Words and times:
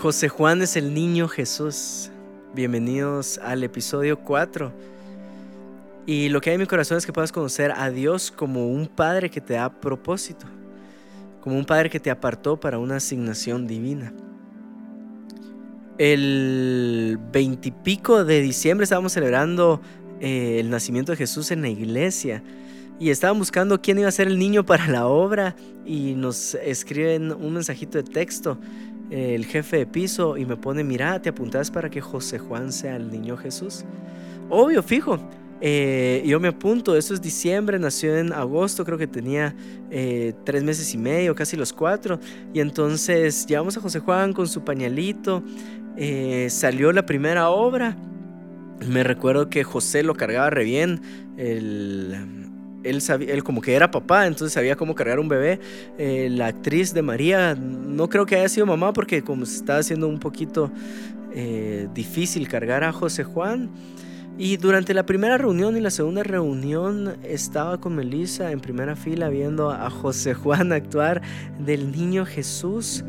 José 0.00 0.30
Juan 0.30 0.62
es 0.62 0.76
el 0.76 0.94
niño 0.94 1.28
Jesús. 1.28 2.10
Bienvenidos 2.54 3.36
al 3.36 3.62
episodio 3.62 4.18
4. 4.18 4.72
Y 6.06 6.30
lo 6.30 6.40
que 6.40 6.48
hay 6.48 6.54
en 6.54 6.62
mi 6.62 6.66
corazón 6.66 6.96
es 6.96 7.04
que 7.04 7.12
puedas 7.12 7.32
conocer 7.32 7.70
a 7.76 7.90
Dios 7.90 8.30
como 8.30 8.66
un 8.66 8.86
Padre 8.86 9.28
que 9.28 9.42
te 9.42 9.52
da 9.52 9.68
propósito, 9.68 10.46
como 11.42 11.58
un 11.58 11.66
Padre 11.66 11.90
que 11.90 12.00
te 12.00 12.10
apartó 12.10 12.58
para 12.58 12.78
una 12.78 12.96
asignación 12.96 13.66
divina. 13.66 14.14
El 15.98 17.18
veintipico 17.30 18.24
de 18.24 18.40
diciembre 18.40 18.84
estábamos 18.84 19.12
celebrando 19.12 19.82
eh, 20.18 20.60
el 20.60 20.70
nacimiento 20.70 21.12
de 21.12 21.18
Jesús 21.18 21.50
en 21.50 21.60
la 21.60 21.68
iglesia 21.68 22.42
y 22.98 23.10
estaban 23.10 23.38
buscando 23.38 23.82
quién 23.82 23.98
iba 23.98 24.08
a 24.08 24.12
ser 24.12 24.28
el 24.28 24.38
niño 24.38 24.64
para 24.64 24.86
la 24.86 25.06
obra 25.06 25.56
y 25.84 26.14
nos 26.14 26.54
escriben 26.54 27.32
un 27.32 27.52
mensajito 27.52 27.98
de 27.98 28.04
texto 28.04 28.58
el 29.10 29.44
jefe 29.46 29.78
de 29.78 29.86
piso 29.86 30.36
y 30.36 30.46
me 30.46 30.56
pone, 30.56 30.84
mira, 30.84 31.20
te 31.20 31.28
apuntas 31.28 31.70
para 31.70 31.90
que 31.90 32.00
José 32.00 32.38
Juan 32.38 32.72
sea 32.72 32.96
el 32.96 33.10
niño 33.10 33.36
Jesús. 33.36 33.84
Obvio, 34.48 34.82
fijo. 34.82 35.18
Eh, 35.62 36.22
yo 36.24 36.40
me 36.40 36.48
apunto, 36.48 36.96
eso 36.96 37.12
es 37.12 37.20
diciembre, 37.20 37.78
nació 37.78 38.16
en 38.16 38.32
agosto, 38.32 38.84
creo 38.84 38.96
que 38.96 39.06
tenía 39.06 39.54
eh, 39.90 40.32
tres 40.44 40.62
meses 40.64 40.94
y 40.94 40.98
medio, 40.98 41.34
casi 41.34 41.56
los 41.56 41.72
cuatro. 41.72 42.18
Y 42.54 42.60
entonces 42.60 43.46
llevamos 43.46 43.76
a 43.76 43.80
José 43.80 44.00
Juan 44.00 44.32
con 44.32 44.48
su 44.48 44.64
pañalito, 44.64 45.42
eh, 45.96 46.48
salió 46.50 46.92
la 46.92 47.04
primera 47.04 47.50
obra. 47.50 47.96
Me 48.88 49.04
recuerdo 49.04 49.50
que 49.50 49.62
José 49.62 50.02
lo 50.02 50.14
cargaba 50.14 50.48
re 50.48 50.64
bien, 50.64 51.02
el, 51.36 52.49
él, 52.82 53.44
como 53.44 53.60
que 53.60 53.74
era 53.74 53.90
papá, 53.90 54.26
entonces 54.26 54.52
sabía 54.52 54.76
cómo 54.76 54.94
cargar 54.94 55.20
un 55.20 55.28
bebé. 55.28 55.60
Eh, 55.98 56.28
la 56.30 56.46
actriz 56.46 56.94
de 56.94 57.02
María, 57.02 57.54
no 57.54 58.08
creo 58.08 58.26
que 58.26 58.36
haya 58.36 58.48
sido 58.48 58.66
mamá 58.66 58.92
porque 58.92 59.22
como 59.22 59.46
se 59.46 59.56
estaba 59.56 59.80
haciendo 59.80 60.08
un 60.08 60.18
poquito 60.18 60.70
eh, 61.32 61.88
difícil 61.94 62.48
cargar 62.48 62.84
a 62.84 62.92
José 62.92 63.24
Juan. 63.24 63.70
Y 64.38 64.56
durante 64.56 64.94
la 64.94 65.04
primera 65.04 65.36
reunión 65.36 65.76
y 65.76 65.80
la 65.80 65.90
segunda 65.90 66.22
reunión 66.22 67.18
estaba 67.22 67.78
con 67.78 67.94
Melissa 67.94 68.52
en 68.52 68.60
primera 68.60 68.96
fila 68.96 69.28
viendo 69.28 69.70
a 69.70 69.90
José 69.90 70.32
Juan 70.32 70.72
actuar 70.72 71.20
del 71.58 71.92
niño 71.92 72.24
Jesús 72.24 73.04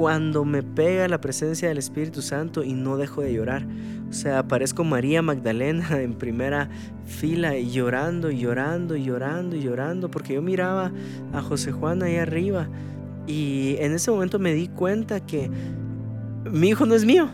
cuando 0.00 0.46
me 0.46 0.62
pega 0.62 1.06
la 1.08 1.20
presencia 1.20 1.68
del 1.68 1.76
Espíritu 1.76 2.22
Santo 2.22 2.64
y 2.64 2.72
no 2.72 2.96
dejo 2.96 3.20
de 3.20 3.34
llorar. 3.34 3.66
O 4.08 4.14
sea, 4.14 4.38
aparezco 4.38 4.82
María 4.82 5.20
Magdalena 5.20 5.86
en 6.00 6.14
primera 6.14 6.70
fila 7.04 7.58
y 7.58 7.70
llorando 7.70 8.30
y 8.30 8.38
llorando 8.38 8.96
y 8.96 9.04
llorando 9.04 9.56
y 9.56 9.60
llorando 9.60 10.10
porque 10.10 10.32
yo 10.32 10.40
miraba 10.40 10.90
a 11.34 11.42
José 11.42 11.70
Juan 11.70 12.02
ahí 12.02 12.16
arriba 12.16 12.66
y 13.26 13.76
en 13.78 13.92
ese 13.92 14.10
momento 14.10 14.38
me 14.38 14.54
di 14.54 14.68
cuenta 14.68 15.20
que 15.20 15.50
mi 16.50 16.70
hijo 16.70 16.86
no 16.86 16.94
es 16.94 17.04
mío. 17.04 17.28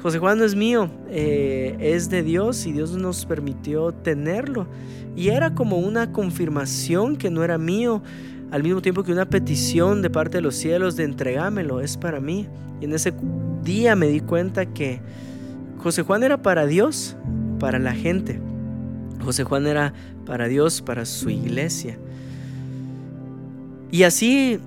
José 0.00 0.20
Juan 0.20 0.38
no 0.38 0.44
es 0.44 0.54
mío, 0.54 0.88
eh, 1.08 1.76
es 1.80 2.08
de 2.08 2.22
Dios 2.22 2.66
y 2.66 2.72
Dios 2.72 2.96
nos 2.96 3.26
permitió 3.26 3.90
tenerlo. 3.90 4.68
Y 5.16 5.30
era 5.30 5.56
como 5.56 5.78
una 5.78 6.12
confirmación 6.12 7.16
que 7.16 7.30
no 7.30 7.42
era 7.42 7.58
mío, 7.58 8.00
al 8.50 8.62
mismo 8.62 8.82
tiempo 8.82 9.02
que 9.02 9.12
una 9.12 9.26
petición 9.26 10.02
de 10.02 10.10
parte 10.10 10.38
de 10.38 10.42
los 10.42 10.54
cielos 10.54 10.96
de 10.96 11.04
entregámelo, 11.04 11.80
es 11.80 11.96
para 11.96 12.20
mí. 12.20 12.46
Y 12.80 12.84
en 12.84 12.94
ese 12.94 13.12
día 13.62 13.96
me 13.96 14.08
di 14.08 14.20
cuenta 14.20 14.66
que 14.66 15.00
José 15.78 16.02
Juan 16.02 16.22
era 16.22 16.42
para 16.42 16.66
Dios, 16.66 17.16
para 17.58 17.78
la 17.78 17.94
gente. 17.94 18.40
José 19.24 19.44
Juan 19.44 19.66
era 19.66 19.92
para 20.26 20.48
Dios, 20.48 20.82
para 20.82 21.04
su 21.04 21.30
iglesia. 21.30 21.98
Y 23.90 24.02
así 24.02 24.60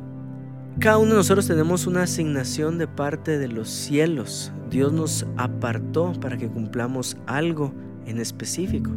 cada 0.80 1.00
uno 1.00 1.12
de 1.12 1.18
nosotros 1.18 1.48
tenemos 1.48 1.88
una 1.88 2.04
asignación 2.04 2.78
de 2.78 2.88
parte 2.88 3.40
de 3.40 3.48
los 3.48 3.68
cielos. 3.68 4.52
Dios 4.70 4.94
nos 4.94 5.26
apartó 5.36 6.14
para 6.22 6.38
que 6.38 6.48
cumplamos 6.48 7.18
algo 7.26 7.74
en 8.06 8.20
específico. 8.20 8.92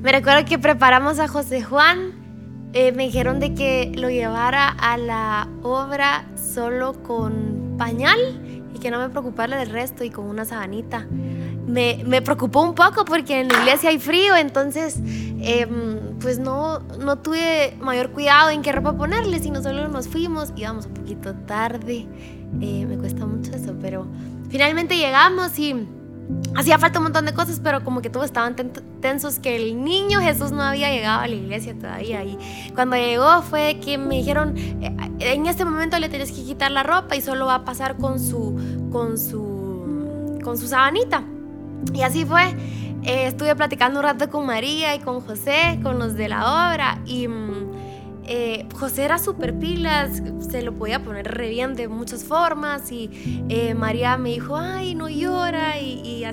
Me 0.00 0.10
recuerdo 0.10 0.44
que 0.44 0.58
preparamos 0.58 1.20
a 1.20 1.28
José 1.28 1.62
Juan. 1.62 2.21
Eh, 2.74 2.92
me 2.92 3.04
dijeron 3.04 3.38
de 3.38 3.54
que 3.54 3.92
lo 3.94 4.08
llevara 4.08 4.68
a 4.68 4.96
la 4.96 5.48
obra 5.62 6.24
solo 6.36 6.94
con 7.02 7.74
pañal 7.76 8.18
y 8.74 8.78
que 8.78 8.90
no 8.90 8.98
me 8.98 9.10
preocupara 9.10 9.58
del 9.58 9.68
resto 9.68 10.04
y 10.04 10.10
con 10.10 10.24
una 10.24 10.46
sabanita. 10.46 11.06
Me, 11.66 12.02
me, 12.06 12.22
preocupó 12.22 12.62
un 12.62 12.74
poco 12.74 13.04
porque 13.04 13.40
en 13.40 13.48
la 13.48 13.58
iglesia 13.60 13.90
hay 13.90 13.98
frío, 13.98 14.36
entonces 14.36 14.98
em, 15.40 16.18
pues 16.18 16.38
no, 16.38 16.80
no 16.98 17.18
tuve 17.18 17.76
mayor 17.80 18.10
cuidado 18.10 18.50
en 18.50 18.62
qué 18.62 18.72
ropa 18.72 18.96
ponerle, 18.96 19.38
sino 19.38 19.62
solo 19.62 19.86
nos 19.88 20.08
fuimos, 20.08 20.52
íbamos 20.56 20.86
un 20.86 20.94
poquito 20.94 21.34
tarde, 21.34 22.06
eh, 22.60 22.86
me 22.86 22.96
cuesta 22.96 23.26
mucho 23.26 23.52
eso, 23.52 23.74
pero 23.80 24.06
finalmente 24.50 24.96
llegamos 24.96 25.58
y 25.58 25.86
hacía 26.56 26.78
falta 26.78 26.98
un 26.98 27.04
montón 27.04 27.26
de 27.26 27.34
cosas, 27.34 27.60
pero 27.62 27.82
como 27.84 28.02
que 28.02 28.10
todos 28.10 28.26
estaban 28.26 28.54
tensos 29.00 29.38
que 29.38 29.56
el 29.56 29.82
niño 29.84 30.20
Jesús 30.20 30.52
no 30.52 30.62
había 30.62 30.90
llegado 30.90 31.20
a 31.20 31.26
la 31.26 31.34
iglesia 31.34 31.74
todavía. 31.74 32.24
Y 32.24 32.38
cuando 32.74 32.96
llegó 32.96 33.42
fue 33.42 33.78
que 33.84 33.98
me 33.98 34.16
dijeron, 34.16 34.56
eh, 34.56 34.94
en 35.20 35.46
este 35.46 35.64
momento 35.64 35.98
le 35.98 36.08
tienes 36.08 36.32
que 36.32 36.42
quitar 36.42 36.70
la 36.70 36.82
ropa 36.82 37.16
y 37.16 37.20
solo 37.20 37.46
va 37.46 37.56
a 37.56 37.64
pasar 37.64 37.96
con 37.96 38.20
su, 38.20 38.88
con 38.90 39.18
su, 39.18 40.38
con 40.42 40.58
su 40.58 40.68
sabanita. 40.68 41.24
Y 41.92 42.02
así 42.02 42.24
fue. 42.24 42.54
Eh, 43.04 43.26
estuve 43.26 43.56
platicando 43.56 43.98
un 43.98 44.04
rato 44.04 44.30
con 44.30 44.46
María 44.46 44.94
y 44.94 45.00
con 45.00 45.20
José, 45.20 45.80
con 45.82 45.98
los 45.98 46.14
de 46.14 46.28
la 46.28 46.70
obra. 46.70 47.00
Y 47.04 47.26
mm, 47.26 47.70
eh, 48.24 48.68
José 48.78 49.04
era 49.04 49.18
súper 49.18 49.58
pilas, 49.58 50.22
se 50.48 50.62
lo 50.62 50.72
podía 50.74 51.02
poner 51.02 51.26
re 51.26 51.48
bien 51.48 51.74
de 51.74 51.88
muchas 51.88 52.22
formas. 52.24 52.92
Y 52.92 53.44
eh, 53.48 53.74
María 53.74 54.16
me 54.16 54.30
dijo, 54.30 54.56
ay, 54.56 54.94
no 54.94 55.08
llora. 55.08 55.61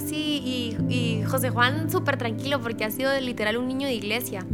Así. 0.04 0.42
Y, 0.46 0.94
y 0.94 1.24
José 1.24 1.50
Juan 1.50 1.92
súper 1.92 2.18
tranquilo 2.18 2.62
porque 2.62 2.86
ha 2.86 2.92
sido 2.92 3.18
literal 3.20 3.58
un 3.58 3.68
niño 3.68 3.88
de 3.88 3.94
iglesia. 3.94 4.46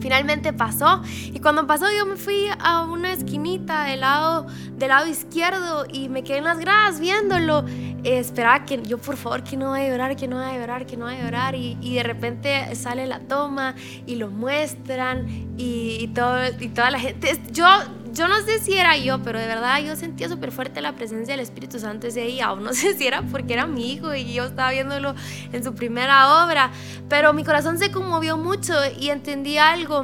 Finalmente 0.00 0.52
pasó 0.52 1.00
y 1.32 1.38
cuando 1.38 1.64
pasó 1.68 1.86
yo 1.96 2.04
me 2.06 2.16
fui 2.16 2.46
a 2.58 2.82
una 2.82 3.12
esquinita 3.12 3.84
del 3.84 4.00
lado, 4.00 4.48
del 4.76 4.88
lado 4.88 5.06
izquierdo 5.06 5.86
y 5.90 6.08
me 6.08 6.24
quedé 6.24 6.38
en 6.38 6.44
las 6.44 6.58
gradas 6.58 6.98
viéndolo. 6.98 7.64
Eh, 8.02 8.18
esperaba 8.18 8.64
que 8.64 8.82
yo 8.82 8.98
por 8.98 9.16
favor 9.16 9.44
que 9.44 9.56
no 9.56 9.70
vaya 9.70 9.86
a 9.86 9.90
llorar, 9.90 10.16
que 10.16 10.26
no 10.26 10.36
vaya 10.36 10.56
a 10.56 10.58
llorar, 10.58 10.86
que 10.86 10.96
no 10.96 11.04
vaya 11.04 11.20
a 11.20 11.24
llorar 11.24 11.54
y, 11.54 11.78
y 11.80 11.94
de 11.94 12.02
repente 12.02 12.74
sale 12.74 13.06
la 13.06 13.20
toma 13.20 13.76
y 14.04 14.16
lo 14.16 14.28
muestran 14.28 15.28
y, 15.56 15.98
y, 16.00 16.08
todo, 16.08 16.36
y 16.58 16.68
toda 16.68 16.90
la 16.90 16.98
gente. 16.98 17.40
Yo 17.52 17.66
yo 18.12 18.28
no 18.28 18.40
sé 18.42 18.58
si 18.58 18.74
era 18.74 18.96
yo, 18.96 19.22
pero 19.22 19.38
de 19.38 19.46
verdad 19.46 19.80
yo 19.80 19.96
sentía 19.96 20.28
súper 20.28 20.52
fuerte 20.52 20.80
la 20.80 20.92
presencia 20.92 21.34
del 21.34 21.40
Espíritu 21.40 21.78
Santo 21.78 22.06
ese 22.06 22.22
día, 22.22 22.52
o 22.52 22.56
no 22.56 22.72
sé 22.72 22.94
si 22.96 23.06
era 23.06 23.22
porque 23.22 23.54
era 23.54 23.66
mi 23.66 23.92
hijo 23.92 24.14
y 24.14 24.32
yo 24.32 24.44
estaba 24.44 24.70
viéndolo 24.70 25.14
en 25.52 25.64
su 25.64 25.74
primera 25.74 26.44
obra, 26.44 26.70
pero 27.08 27.32
mi 27.32 27.44
corazón 27.44 27.78
se 27.78 27.90
conmovió 27.90 28.36
mucho 28.36 28.74
y 28.98 29.10
entendí 29.10 29.58
algo 29.58 30.02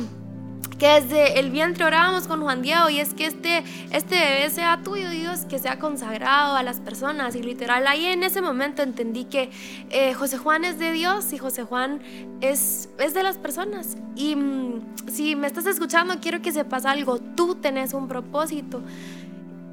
que 0.79 0.87
desde 0.87 1.41
el 1.41 1.51
vientre 1.51 1.85
orábamos 1.85 2.29
con 2.29 2.41
Juan 2.41 2.63
Diego 2.63 2.89
y 2.89 3.01
es 3.01 3.13
que 3.13 3.27
este, 3.27 3.65
este 3.91 4.15
bebé 4.15 4.49
sea 4.51 4.81
tuyo, 4.83 5.11
Dios, 5.11 5.41
que 5.41 5.59
sea 5.59 5.79
consagrado 5.79 6.55
a 6.55 6.63
las 6.63 6.81
personas. 6.81 7.35
Y 7.35 7.43
literal, 7.43 7.87
ahí 7.87 8.07
en 8.07 8.23
ese 8.23 8.41
momento 8.41 8.83
entendí 8.83 9.25
que 9.25 9.51
eh, 9.91 10.15
José 10.15 10.39
Juan 10.39 10.65
es 10.65 10.79
de 10.79 10.93
Dios 10.93 11.33
y 11.33 11.39
José 11.39 11.65
Juan 11.65 12.01
es, 12.41 12.89
es 12.99 13.13
de 13.13 13.25
las 13.25 13.39
personas. 13.39 13.97
Y 14.15 14.37
mm, 14.37 15.09
si 15.09 15.35
me 15.35 15.49
estás 15.49 15.67
escuchando, 15.67 16.21
quiero 16.21 16.41
que 16.41 16.53
sepas 16.53 16.87
algo, 16.87 17.19
tú 17.19 17.57
tenés 17.57 17.93
un 17.93 18.07
propósito. 18.07 18.81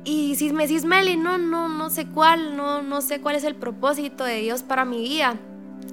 Y 0.06 0.36
si 0.36 0.52
me 0.54 0.68
decís, 0.68 0.86
Meli, 0.86 1.18
no, 1.18 1.38
no, 1.38 1.70
no 1.70 1.90
sé 1.92 2.08
cuál, 2.08 2.58
no, 2.58 2.82
no 2.82 3.02
sé 3.02 3.22
cuál 3.22 3.36
es 3.36 3.44
el 3.44 3.56
propósito 3.56 4.24
de 4.24 4.42
Dios 4.42 4.64
para 4.64 4.86
mi 4.86 5.00
vida, 5.00 5.36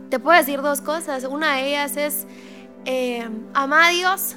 te 0.08 0.18
puedo 0.18 0.38
decir 0.38 0.62
dos 0.62 0.80
cosas. 0.80 1.24
Una 1.24 1.56
de 1.56 1.68
ellas 1.68 1.96
es, 1.96 2.26
eh, 2.84 3.28
ama 3.54 3.86
a 3.86 3.90
Dios 3.90 4.36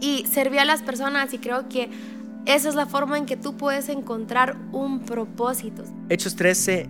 y 0.00 0.26
servir 0.26 0.60
a 0.60 0.64
las 0.64 0.82
personas 0.82 1.32
y 1.34 1.38
creo 1.38 1.68
que 1.68 1.90
esa 2.46 2.68
es 2.68 2.74
la 2.74 2.86
forma 2.86 3.18
en 3.18 3.26
que 3.26 3.36
tú 3.36 3.56
puedes 3.56 3.88
encontrar 3.88 4.56
un 4.72 5.00
propósito. 5.00 5.84
Hechos 6.08 6.34
13, 6.36 6.88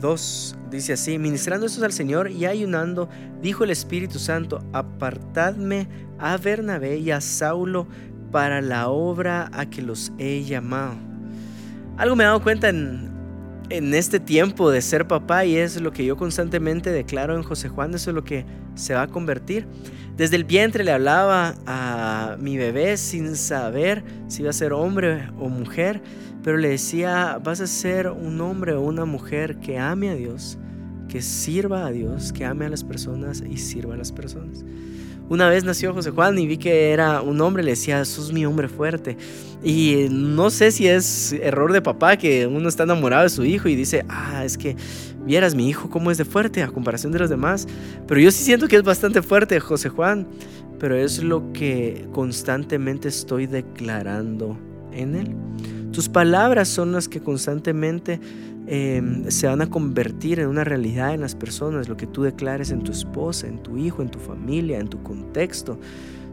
2 0.00 0.56
dice 0.70 0.92
así, 0.92 1.18
ministrando 1.18 1.66
esto 1.66 1.84
al 1.84 1.92
Señor 1.92 2.30
y 2.30 2.46
ayunando, 2.46 3.08
dijo 3.40 3.64
el 3.64 3.70
Espíritu 3.70 4.18
Santo, 4.18 4.62
apartadme 4.72 5.88
a 6.18 6.36
Bernabé 6.36 6.98
y 6.98 7.10
a 7.10 7.20
Saulo 7.20 7.86
para 8.32 8.60
la 8.60 8.88
obra 8.88 9.50
a 9.52 9.66
que 9.66 9.82
los 9.82 10.12
he 10.18 10.44
llamado. 10.44 10.96
Algo 11.96 12.16
me 12.16 12.24
he 12.24 12.26
dado 12.26 12.42
cuenta 12.42 12.68
en, 12.68 13.10
en 13.70 13.94
este 13.94 14.20
tiempo 14.20 14.70
de 14.70 14.80
ser 14.80 15.06
papá 15.06 15.44
y 15.44 15.56
es 15.56 15.80
lo 15.80 15.92
que 15.92 16.04
yo 16.04 16.16
constantemente 16.16 16.90
declaro 16.90 17.36
en 17.36 17.42
José 17.42 17.68
Juan, 17.68 17.94
eso 17.94 18.10
es 18.10 18.14
lo 18.14 18.24
que 18.24 18.46
se 18.74 18.94
va 18.94 19.02
a 19.02 19.06
convertir. 19.08 19.66
Desde 20.16 20.36
el 20.36 20.44
vientre 20.44 20.84
le 20.84 20.92
hablaba 20.92 21.54
a 21.66 22.36
mi 22.40 22.56
bebé 22.56 22.96
sin 22.96 23.36
saber 23.36 24.02
si 24.26 24.42
iba 24.42 24.50
a 24.50 24.54
ser 24.54 24.72
hombre 24.72 25.28
o 25.38 25.48
mujer, 25.48 26.02
pero 26.42 26.56
le 26.56 26.70
decía, 26.70 27.38
vas 27.42 27.60
a 27.60 27.66
ser 27.66 28.08
un 28.08 28.40
hombre 28.40 28.72
o 28.72 28.80
una 28.80 29.04
mujer 29.04 29.58
que 29.58 29.78
ame 29.78 30.10
a 30.10 30.14
Dios, 30.14 30.58
que 31.08 31.22
sirva 31.22 31.86
a 31.86 31.90
Dios, 31.90 32.32
que 32.32 32.44
ame 32.44 32.66
a 32.66 32.68
las 32.68 32.84
personas 32.84 33.42
y 33.48 33.58
sirva 33.58 33.94
a 33.94 33.96
las 33.96 34.12
personas. 34.12 34.64
Una 35.28 35.50
vez 35.50 35.62
nació 35.64 35.92
José 35.92 36.10
Juan 36.10 36.38
y 36.38 36.46
vi 36.46 36.56
que 36.56 36.90
era 36.90 37.20
un 37.20 37.40
hombre, 37.42 37.62
le 37.62 37.72
decía, 37.72 38.04
sos 38.06 38.32
mi 38.32 38.46
hombre 38.46 38.68
fuerte. 38.68 39.18
Y 39.62 40.06
no 40.10 40.48
sé 40.48 40.70
si 40.70 40.88
es 40.88 41.32
error 41.32 41.72
de 41.72 41.82
papá 41.82 42.16
que 42.16 42.46
uno 42.46 42.68
está 42.68 42.84
enamorado 42.84 43.24
de 43.24 43.28
su 43.28 43.44
hijo 43.44 43.68
y 43.68 43.74
dice, 43.74 44.06
ah, 44.08 44.44
es 44.44 44.56
que 44.56 44.74
vieras 45.26 45.54
mi 45.54 45.68
hijo 45.68 45.90
cómo 45.90 46.10
es 46.10 46.16
de 46.16 46.24
fuerte 46.24 46.62
a 46.62 46.68
comparación 46.68 47.12
de 47.12 47.18
los 47.18 47.28
demás. 47.28 47.66
Pero 48.06 48.20
yo 48.20 48.30
sí 48.30 48.42
siento 48.42 48.68
que 48.68 48.76
es 48.76 48.82
bastante 48.82 49.20
fuerte 49.20 49.60
José 49.60 49.90
Juan, 49.90 50.26
pero 50.78 50.96
es 50.96 51.22
lo 51.22 51.52
que 51.52 52.06
constantemente 52.12 53.08
estoy 53.08 53.46
declarando 53.46 54.56
en 54.92 55.14
él. 55.14 55.34
Tus 55.98 56.08
palabras 56.08 56.68
son 56.68 56.92
las 56.92 57.08
que 57.08 57.18
constantemente 57.18 58.20
em, 58.68 59.28
se 59.32 59.48
van 59.48 59.62
a 59.62 59.68
convertir 59.68 60.38
en 60.38 60.46
una 60.46 60.62
realidad 60.62 61.12
en 61.12 61.20
las 61.20 61.34
personas, 61.34 61.88
lo 61.88 61.96
que 61.96 62.06
tú 62.06 62.22
declares 62.22 62.70
en 62.70 62.84
tu 62.84 62.92
esposa, 62.92 63.48
en 63.48 63.60
tu 63.64 63.76
hijo, 63.76 64.00
en 64.00 64.08
tu 64.08 64.20
familia, 64.20 64.78
en 64.78 64.86
tu 64.86 65.02
contexto. 65.02 65.76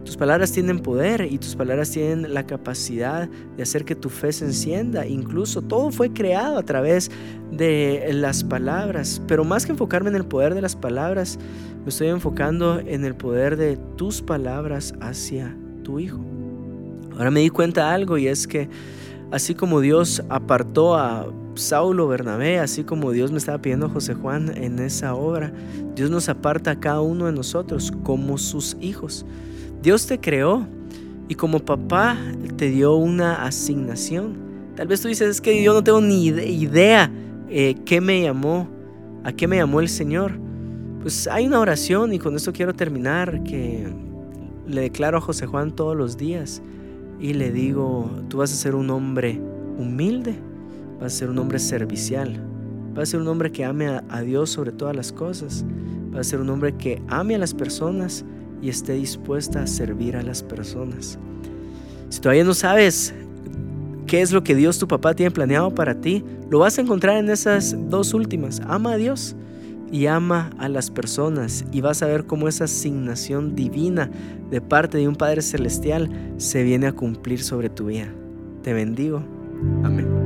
Tus 0.03 0.17
palabras 0.17 0.51
tienen 0.51 0.81
poder 0.81 1.27
y 1.31 1.39
tus 1.39 1.55
palabras 1.55 1.89
tienen 1.89 2.31
la 2.31 2.45
capacidad 2.45 3.27
de 3.57 3.63
hacer 3.63 3.85
que 3.85 3.95
tu 3.95 4.09
fe 4.09 4.31
se 4.33 4.45
encienda. 4.45 5.07
Incluso 5.07 5.63
todo 5.63 5.89
fue 5.89 6.13
creado 6.13 6.59
a 6.59 6.63
través 6.63 7.09
de 7.51 8.07
las 8.13 8.43
palabras. 8.43 9.19
Pero 9.27 9.45
más 9.45 9.65
que 9.65 9.71
enfocarme 9.71 10.11
en 10.11 10.15
el 10.15 10.25
poder 10.25 10.53
de 10.53 10.61
las 10.61 10.75
palabras, 10.75 11.39
me 11.81 11.89
estoy 11.89 12.09
enfocando 12.09 12.77
en 12.77 13.03
el 13.03 13.15
poder 13.15 13.57
de 13.57 13.77
tus 13.95 14.21
palabras 14.21 14.93
hacia 15.01 15.57
tu 15.81 15.97
hijo. 15.97 16.23
Ahora 17.13 17.31
me 17.31 17.39
di 17.39 17.49
cuenta 17.49 17.87
de 17.87 17.95
algo 17.95 18.19
y 18.19 18.27
es 18.27 18.45
que 18.45 18.69
así 19.31 19.55
como 19.55 19.81
Dios 19.81 20.23
apartó 20.29 20.95
a 20.95 21.27
Saulo 21.55 22.07
Bernabé, 22.07 22.59
así 22.59 22.83
como 22.83 23.11
Dios 23.11 23.31
me 23.31 23.37
estaba 23.37 23.59
pidiendo 23.59 23.87
a 23.87 23.89
José 23.89 24.13
Juan 24.13 24.51
en 24.55 24.79
esa 24.79 25.15
obra, 25.15 25.53
Dios 25.95 26.09
nos 26.09 26.29
aparta 26.29 26.71
a 26.71 26.79
cada 26.79 27.01
uno 27.01 27.25
de 27.25 27.31
nosotros 27.31 27.91
como 28.03 28.37
sus 28.37 28.75
hijos. 28.81 29.25
Dios 29.81 30.05
te 30.07 30.19
creó 30.19 30.67
y 31.27 31.35
como 31.35 31.59
papá 31.59 32.17
te 32.57 32.69
dio 32.69 32.95
una 32.95 33.45
asignación. 33.45 34.37
Tal 34.75 34.87
vez 34.87 35.01
tú 35.01 35.07
dices, 35.07 35.29
es 35.29 35.41
que 35.41 35.63
yo 35.63 35.73
no 35.73 35.83
tengo 35.83 36.01
ni 36.01 36.27
idea 36.27 37.11
eh, 37.49 37.75
qué 37.85 38.01
me 38.01 38.21
llamó, 38.21 38.67
a 39.23 39.31
qué 39.31 39.47
me 39.47 39.57
llamó 39.57 39.79
el 39.79 39.89
Señor. 39.89 40.37
Pues 41.01 41.27
hay 41.27 41.47
una 41.47 41.59
oración 41.59 42.13
y 42.13 42.19
con 42.19 42.35
esto 42.35 42.51
quiero 42.51 42.73
terminar 42.73 43.43
que 43.43 43.87
le 44.67 44.81
declaro 44.81 45.19
a 45.19 45.21
José 45.21 45.45
Juan 45.45 45.71
todos 45.71 45.95
los 45.95 46.17
días 46.17 46.61
y 47.19 47.33
le 47.33 47.51
digo, 47.51 48.09
tú 48.29 48.37
vas 48.37 48.51
a 48.51 48.55
ser 48.55 48.75
un 48.75 48.89
hombre 48.89 49.39
humilde, 49.77 50.35
vas 50.99 51.13
a 51.13 51.17
ser 51.17 51.29
un 51.29 51.37
hombre 51.37 51.59
servicial, 51.59 52.39
vas 52.93 53.09
a 53.09 53.11
ser 53.11 53.21
un 53.21 53.27
hombre 53.27 53.51
que 53.51 53.65
ame 53.65 53.87
a, 53.87 54.21
Dios 54.21 54.49
sobre 54.49 54.71
todas 54.71 54.95
las 54.95 55.11
cosas, 55.11 55.65
vas 56.11 56.27
a 56.27 56.29
ser 56.29 56.41
un 56.41 56.49
hombre 56.49 56.75
que 56.75 57.01
ame 57.07 57.35
a 57.35 57.39
las 57.39 57.53
personas 57.53 58.25
y 58.61 58.69
esté 58.69 58.93
dispuesta 58.93 59.63
a 59.63 59.67
servir 59.67 60.15
a 60.15 60.23
las 60.23 60.43
personas. 60.43 61.17
Si 62.09 62.19
todavía 62.19 62.43
no 62.43 62.53
sabes 62.53 63.13
qué 64.07 64.21
es 64.21 64.31
lo 64.31 64.43
que 64.43 64.55
Dios 64.55 64.79
tu 64.79 64.87
papá 64.87 65.13
tiene 65.13 65.31
planeado 65.31 65.73
para 65.73 65.99
ti, 65.99 66.23
lo 66.49 66.59
vas 66.59 66.77
a 66.77 66.81
encontrar 66.81 67.17
en 67.17 67.29
esas 67.29 67.75
dos 67.89 68.13
últimas. 68.13 68.61
Ama 68.67 68.93
a 68.93 68.97
Dios 68.97 69.35
y 69.91 70.07
ama 70.07 70.49
a 70.57 70.69
las 70.69 70.91
personas 70.91 71.65
y 71.71 71.81
vas 71.81 72.01
a 72.01 72.07
ver 72.07 72.25
cómo 72.25 72.47
esa 72.47 72.65
asignación 72.65 73.55
divina 73.55 74.09
de 74.49 74.61
parte 74.61 74.97
de 74.97 75.07
un 75.07 75.15
Padre 75.15 75.41
Celestial 75.41 76.09
se 76.37 76.63
viene 76.63 76.87
a 76.87 76.93
cumplir 76.93 77.41
sobre 77.41 77.69
tu 77.69 77.87
vida. 77.87 78.07
Te 78.63 78.73
bendigo. 78.73 79.23
Amén. 79.83 80.24